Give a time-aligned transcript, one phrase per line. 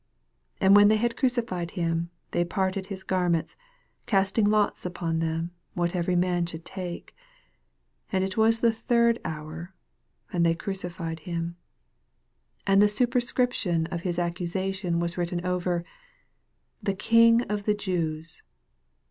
[0.57, 3.55] 24 And when they had crucified him, they parted his garments,
[4.07, 7.13] cast ing lots upon them, what every man should take.
[8.09, 9.75] 25 And it was the third hour,
[10.33, 11.55] and they crucified him.
[12.65, 15.85] 26 And the superscription of his accusation was written over,
[16.81, 18.41] THE KING OF THE JEWS.